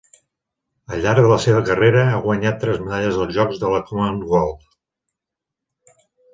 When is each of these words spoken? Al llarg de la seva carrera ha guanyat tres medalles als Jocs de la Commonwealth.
Al 0.95 1.03
llarg 1.03 1.21
de 1.25 1.29
la 1.31 1.37
seva 1.43 1.59
carrera 1.67 2.07
ha 2.15 2.23
guanyat 2.25 2.59
tres 2.65 2.81
medalles 2.87 3.21
als 3.27 3.37
Jocs 3.37 3.63
de 3.67 3.73
la 3.77 3.85
Commonwealth. 3.93 5.97